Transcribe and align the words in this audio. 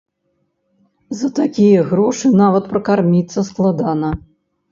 За 1.19 1.27
такія 1.39 1.83
грошы 1.91 2.27
нават 2.43 2.65
пракарміцца 2.71 3.39
складана. 3.51 4.09